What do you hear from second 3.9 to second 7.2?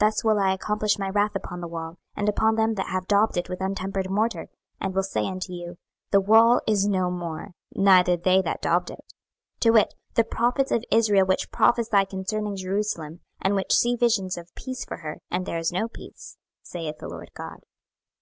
morter, and will say unto you, The wall is no